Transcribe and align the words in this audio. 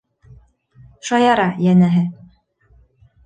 Шаяра, 1.09 1.45
йәнәһе. 1.65 2.03